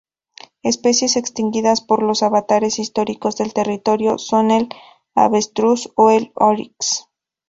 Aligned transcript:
Especies 0.63 1.15
extinguidas 1.15 1.81
por 1.81 2.01
los 2.01 2.23
avatares 2.23 2.79
históricos 2.79 3.37
del 3.37 3.53
territorio 3.53 4.17
son 4.17 4.49
el 4.49 4.67
avestruz 5.13 5.91
o 5.93 6.09
el 6.09 6.31
oryx. 6.33 7.07